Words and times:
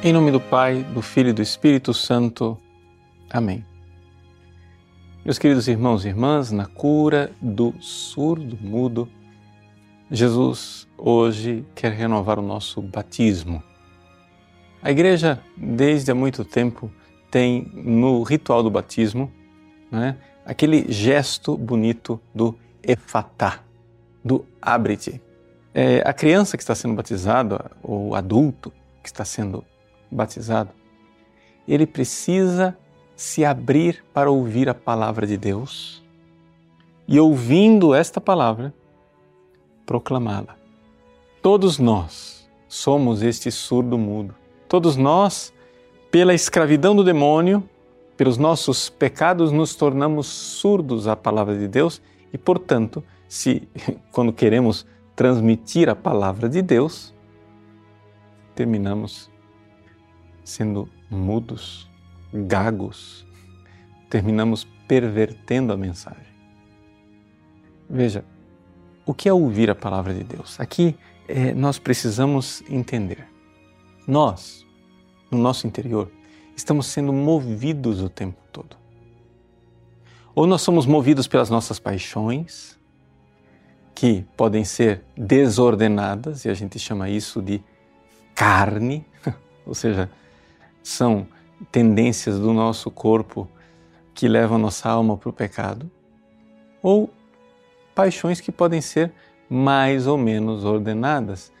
Em 0.00 0.12
nome 0.12 0.30
do 0.30 0.40
Pai, 0.40 0.84
do 0.94 1.02
Filho 1.02 1.30
e 1.30 1.32
do 1.32 1.42
Espírito 1.42 1.92
Santo. 1.92 2.56
Amém. 3.28 3.66
Meus 5.24 5.40
queridos 5.40 5.66
irmãos 5.66 6.04
e 6.04 6.08
irmãs, 6.08 6.52
na 6.52 6.66
cura 6.66 7.32
do 7.42 7.74
surdo 7.80 8.56
mudo, 8.60 9.08
Jesus 10.08 10.86
hoje 10.96 11.66
quer 11.74 11.90
renovar 11.90 12.38
o 12.38 12.42
nosso 12.42 12.80
batismo. 12.80 13.60
A 14.80 14.88
igreja, 14.88 15.42
desde 15.56 16.12
há 16.12 16.14
muito 16.14 16.44
tempo, 16.44 16.92
tem 17.28 17.68
no 17.74 18.22
ritual 18.22 18.62
do 18.62 18.70
batismo 18.70 19.32
né, 19.90 20.16
aquele 20.46 20.92
gesto 20.92 21.56
bonito 21.56 22.20
do 22.32 22.56
efatá, 22.84 23.64
do 24.24 24.46
abre-te. 24.62 25.20
É, 25.74 26.02
a 26.06 26.12
criança 26.12 26.56
que 26.56 26.62
está 26.62 26.76
sendo 26.76 26.94
batizada, 26.94 27.72
ou 27.82 28.14
adulto 28.14 28.72
que 29.02 29.08
está 29.08 29.24
sendo 29.24 29.56
batizado, 29.56 29.77
ele 31.66 31.86
precisa 31.86 32.76
se 33.14 33.44
abrir 33.44 34.04
para 34.12 34.30
ouvir 34.30 34.68
a 34.68 34.74
palavra 34.74 35.26
de 35.26 35.36
Deus 35.36 36.02
e, 37.06 37.18
ouvindo 37.18 37.94
esta 37.94 38.20
palavra, 38.20 38.72
proclamá-la. 39.84 40.56
Todos 41.42 41.78
nós 41.78 42.48
somos 42.68 43.22
este 43.22 43.50
surdo 43.50 43.96
mudo. 43.98 44.34
Todos 44.68 44.96
nós, 44.96 45.52
pela 46.10 46.34
escravidão 46.34 46.94
do 46.94 47.02
demônio, 47.02 47.68
pelos 48.16 48.36
nossos 48.36 48.90
pecados, 48.90 49.50
nos 49.50 49.74
tornamos 49.74 50.26
surdos 50.26 51.08
à 51.08 51.16
palavra 51.16 51.56
de 51.56 51.66
Deus 51.66 52.02
e, 52.32 52.38
portanto, 52.38 53.02
se 53.26 53.68
quando 54.12 54.32
queremos 54.32 54.86
transmitir 55.16 55.88
a 55.88 55.96
palavra 55.96 56.48
de 56.48 56.62
Deus, 56.62 57.14
terminamos 58.54 59.30
sendo 60.48 60.88
mudos, 61.10 61.88
gagos, 62.32 63.26
terminamos 64.08 64.66
pervertendo 64.86 65.72
a 65.72 65.76
mensagem. 65.76 66.26
Veja, 67.88 68.24
o 69.04 69.12
que 69.12 69.28
é 69.28 69.32
ouvir 69.32 69.70
a 69.70 69.74
palavra 69.74 70.14
de 70.14 70.24
Deus? 70.24 70.58
Aqui 70.58 70.96
é, 71.26 71.52
nós 71.52 71.78
precisamos 71.78 72.62
entender. 72.68 73.26
Nós, 74.06 74.66
no 75.30 75.38
nosso 75.38 75.66
interior, 75.66 76.10
estamos 76.56 76.86
sendo 76.86 77.12
movidos 77.12 78.02
o 78.02 78.08
tempo 78.08 78.38
todo. 78.50 78.76
Ou 80.34 80.46
nós 80.46 80.62
somos 80.62 80.86
movidos 80.86 81.26
pelas 81.26 81.50
nossas 81.50 81.78
paixões, 81.78 82.78
que 83.94 84.24
podem 84.36 84.64
ser 84.64 85.02
desordenadas, 85.16 86.44
e 86.44 86.48
a 86.48 86.54
gente 86.54 86.78
chama 86.78 87.10
isso 87.10 87.42
de 87.42 87.62
carne, 88.34 89.04
ou 89.66 89.74
seja, 89.74 90.08
são 90.88 91.26
tendências 91.70 92.38
do 92.38 92.52
nosso 92.52 92.90
corpo 92.90 93.46
que 94.14 94.26
levam 94.26 94.58
nossa 94.58 94.88
alma 94.88 95.16
para 95.16 95.28
o 95.28 95.32
pecado, 95.32 95.90
ou 96.82 97.12
paixões 97.94 98.40
que 98.40 98.50
podem 98.50 98.80
ser 98.80 99.12
mais 99.50 100.06
ou 100.06 100.16
menos 100.16 100.64
ordenadas, 100.64 101.52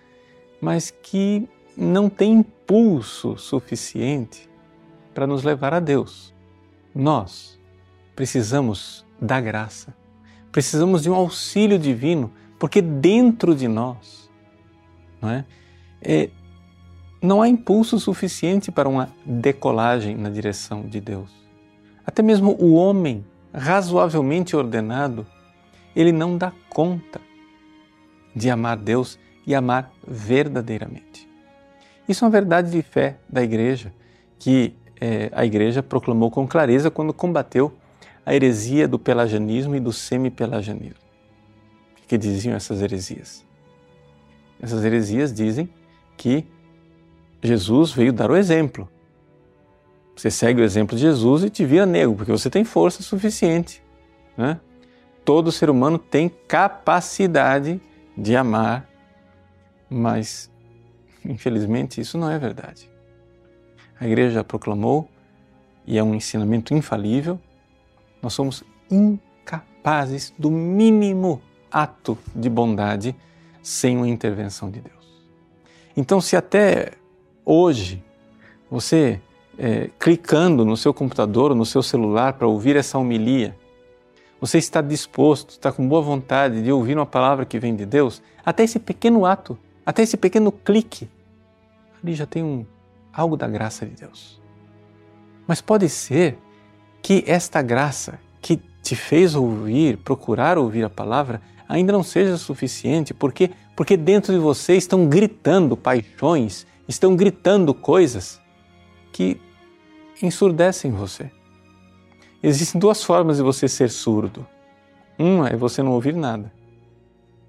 mas 0.60 0.90
que 0.90 1.46
não 1.76 2.08
têm 2.08 2.38
impulso 2.38 3.36
suficiente 3.36 4.48
para 5.14 5.26
nos 5.26 5.44
levar 5.44 5.74
a 5.74 5.80
Deus. 5.80 6.34
Nós 6.94 7.60
precisamos 8.16 9.04
da 9.20 9.40
graça, 9.40 9.94
precisamos 10.50 11.02
de 11.02 11.10
um 11.10 11.14
auxílio 11.14 11.78
divino, 11.78 12.32
porque 12.58 12.80
dentro 12.80 13.54
de 13.54 13.68
nós 13.68 14.30
não 15.20 15.30
é, 15.30 15.44
é 16.00 16.30
não 17.20 17.42
há 17.42 17.48
impulso 17.48 17.98
suficiente 17.98 18.70
para 18.70 18.88
uma 18.88 19.12
decolagem 19.24 20.16
na 20.16 20.30
direção 20.30 20.82
de 20.82 21.00
Deus. 21.00 21.30
Até 22.06 22.22
mesmo 22.22 22.56
o 22.58 22.74
homem 22.74 23.24
razoavelmente 23.52 24.54
ordenado, 24.56 25.26
ele 25.94 26.12
não 26.12 26.38
dá 26.38 26.52
conta 26.70 27.20
de 28.34 28.48
amar 28.50 28.76
Deus 28.76 29.18
e 29.46 29.54
amar 29.54 29.90
verdadeiramente. 30.06 31.28
Isso 32.08 32.24
é 32.24 32.26
uma 32.26 32.32
verdade 32.32 32.70
de 32.70 32.82
fé 32.82 33.18
da 33.28 33.42
igreja, 33.42 33.92
que 34.38 34.76
é, 35.00 35.30
a 35.32 35.44
igreja 35.44 35.82
proclamou 35.82 36.30
com 36.30 36.46
clareza 36.46 36.90
quando 36.90 37.12
combateu 37.12 37.72
a 38.24 38.34
heresia 38.34 38.86
do 38.86 38.98
pelagianismo 38.98 39.74
e 39.74 39.80
do 39.80 39.92
semi-pelagianismo. 39.92 41.08
O 42.02 42.06
que 42.06 42.16
diziam 42.16 42.54
essas 42.54 42.80
heresias? 42.80 43.44
Essas 44.60 44.84
heresias 44.84 45.32
dizem 45.32 45.68
que 46.16 46.46
Jesus 47.42 47.92
veio 47.92 48.12
dar 48.12 48.30
o 48.30 48.36
exemplo. 48.36 48.88
Você 50.16 50.30
segue 50.30 50.60
o 50.60 50.64
exemplo 50.64 50.96
de 50.96 51.02
Jesus 51.02 51.44
e 51.44 51.50
te 51.50 51.64
vira 51.64 51.86
negro, 51.86 52.16
porque 52.16 52.32
você 52.32 52.50
tem 52.50 52.64
força 52.64 53.02
suficiente. 53.02 53.82
Né? 54.36 54.58
Todo 55.24 55.52
ser 55.52 55.70
humano 55.70 55.98
tem 55.98 56.28
capacidade 56.28 57.80
de 58.16 58.34
amar, 58.34 58.88
mas 59.88 60.50
infelizmente 61.24 62.00
isso 62.00 62.18
não 62.18 62.30
é 62.30 62.38
verdade. 62.38 62.90
A 64.00 64.06
igreja 64.06 64.42
proclamou, 64.42 65.08
e 65.86 65.96
é 65.96 66.02
um 66.02 66.14
ensinamento 66.14 66.74
infalível, 66.74 67.40
nós 68.20 68.32
somos 68.32 68.64
incapazes 68.90 70.34
do 70.38 70.50
mínimo 70.50 71.40
ato 71.70 72.18
de 72.34 72.50
bondade 72.50 73.14
sem 73.62 73.96
uma 73.96 74.08
intervenção 74.08 74.70
de 74.70 74.80
Deus. 74.80 74.98
Então, 75.96 76.20
se 76.20 76.36
até 76.36 76.92
hoje, 77.48 78.04
você 78.70 79.18
é, 79.58 79.88
clicando 79.98 80.66
no 80.66 80.76
seu 80.76 80.92
computador, 80.92 81.54
no 81.54 81.64
seu 81.64 81.82
celular 81.82 82.34
para 82.34 82.46
ouvir 82.46 82.76
essa 82.76 82.98
homilia, 82.98 83.56
você 84.38 84.58
está 84.58 84.82
disposto, 84.82 85.50
está 85.50 85.72
com 85.72 85.88
boa 85.88 86.02
vontade 86.02 86.62
de 86.62 86.70
ouvir 86.70 86.96
uma 86.96 87.06
palavra 87.06 87.46
que 87.46 87.58
vem 87.58 87.74
de 87.74 87.86
Deus, 87.86 88.22
até 88.44 88.62
esse 88.62 88.78
pequeno 88.78 89.24
ato, 89.24 89.58
até 89.84 90.02
esse 90.02 90.16
pequeno 90.16 90.52
clique, 90.52 91.08
ali 92.02 92.14
já 92.14 92.26
tem 92.26 92.44
um, 92.44 92.66
algo 93.12 93.36
da 93.36 93.48
graça 93.48 93.86
de 93.86 93.92
Deus. 93.92 94.38
Mas 95.46 95.62
pode 95.62 95.88
ser 95.88 96.36
que 97.00 97.24
esta 97.26 97.62
graça 97.62 98.20
que 98.42 98.60
te 98.82 98.94
fez 98.94 99.34
ouvir, 99.34 99.96
procurar 99.96 100.58
ouvir 100.58 100.84
a 100.84 100.90
palavra, 100.90 101.40
ainda 101.66 101.92
não 101.92 102.02
seja 102.02 102.36
suficiente, 102.36 103.14
porque 103.14 103.50
porque 103.78 103.96
dentro 103.96 104.32
de 104.32 104.40
você 104.40 104.74
estão 104.74 105.06
gritando 105.06 105.76
paixões 105.76 106.66
estão 106.88 107.14
gritando 107.14 107.74
coisas 107.74 108.40
que 109.12 109.40
ensurdecem 110.22 110.90
você. 110.90 111.30
Existem 112.42 112.80
duas 112.80 113.04
formas 113.04 113.36
de 113.36 113.42
você 113.42 113.68
ser 113.68 113.90
surdo. 113.90 114.46
Uma 115.18 115.48
é 115.48 115.56
você 115.56 115.82
não 115.82 115.92
ouvir 115.92 116.14
nada. 116.14 116.52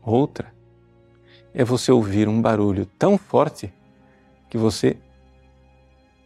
Outra 0.03 0.53
é 1.53 1.63
você 1.63 1.91
ouvir 1.91 2.27
um 2.27 2.41
barulho 2.41 2.85
tão 2.97 3.17
forte 3.17 3.73
que 4.49 4.57
você 4.57 4.97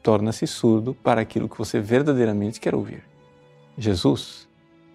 torna-se 0.02 0.46
surdo 0.48 0.94
para 0.94 1.22
aquilo 1.22 1.48
que 1.48 1.58
você 1.58 1.80
verdadeiramente 1.80 2.60
quer 2.60 2.76
ouvir. 2.76 3.04
Jesus 3.78 4.48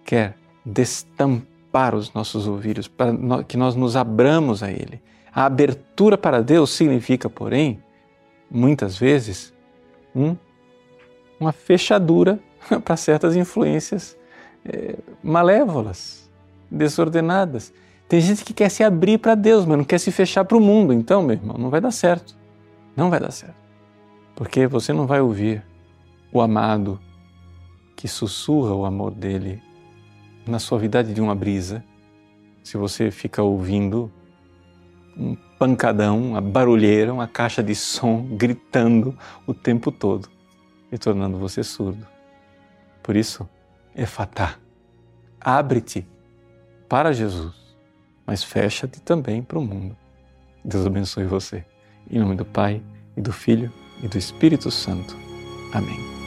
quer 0.05 0.37
destampar 0.65 1.95
os 1.95 2.13
nossos 2.13 2.47
ouvidos 2.47 2.87
para 2.87 3.43
que 3.43 3.57
nós 3.57 3.75
nos 3.75 3.95
abramos 3.95 4.61
a 4.63 4.71
Ele. 4.71 5.01
A 5.31 5.45
abertura 5.45 6.17
para 6.17 6.41
Deus 6.41 6.71
significa, 6.71 7.29
porém, 7.29 7.83
muitas 8.49 8.97
vezes, 8.97 9.53
um, 10.15 10.35
uma 11.39 11.51
fechadura 11.51 12.39
para 12.83 12.97
certas 12.97 13.35
influências 13.35 14.17
é, 14.65 14.95
malévolas, 15.23 16.29
desordenadas. 16.69 17.73
Tem 18.07 18.19
gente 18.19 18.43
que 18.43 18.53
quer 18.53 18.69
se 18.69 18.83
abrir 18.83 19.19
para 19.19 19.35
Deus, 19.35 19.65
mas 19.65 19.77
não 19.77 19.85
quer 19.85 19.99
se 19.99 20.11
fechar 20.11 20.43
para 20.45 20.57
o 20.57 20.61
mundo. 20.61 20.93
Então, 20.93 21.21
meu 21.21 21.35
irmão, 21.35 21.57
não 21.57 21.69
vai 21.69 21.79
dar 21.79 21.91
certo. 21.91 22.35
Não 22.95 23.09
vai 23.09 23.19
dar 23.19 23.31
certo. 23.31 23.59
Porque 24.35 24.67
você 24.67 24.91
não 24.91 25.05
vai 25.05 25.21
ouvir 25.21 25.63
o 26.31 26.41
amado 26.41 26.99
que 27.95 28.07
sussurra 28.07 28.73
o 28.73 28.85
amor 28.85 29.11
dele 29.11 29.61
na 30.47 30.59
suavidade 30.59 31.13
de 31.13 31.21
uma 31.21 31.35
brisa, 31.35 31.83
se 32.63 32.77
você 32.77 33.11
fica 33.11 33.43
ouvindo 33.43 34.11
um 35.19 35.35
pancadão, 35.57 36.17
uma 36.19 36.41
barulheira, 36.41 37.13
uma 37.13 37.27
caixa 37.27 37.61
de 37.61 37.75
som 37.75 38.25
gritando 38.37 39.17
o 39.45 39.53
tempo 39.53 39.91
todo 39.91 40.29
e 40.91 40.97
tornando 40.97 41.37
você 41.37 41.63
surdo. 41.63 42.07
Por 43.03 43.15
isso, 43.15 43.47
efatá, 43.95 44.55
abre-te 45.39 46.07
para 46.87 47.11
Jesus, 47.11 47.53
mas 48.25 48.43
fecha-te 48.43 49.01
também 49.01 49.43
para 49.43 49.59
o 49.59 49.61
mundo. 49.61 49.95
Deus 50.63 50.85
abençoe 50.85 51.25
você. 51.25 51.65
Em 52.09 52.19
nome 52.19 52.35
do 52.35 52.45
Pai, 52.45 52.81
e 53.15 53.21
do 53.21 53.33
Filho, 53.33 53.71
e 54.01 54.07
do 54.07 54.17
Espírito 54.17 54.71
Santo. 54.71 55.15
Amém. 55.73 56.18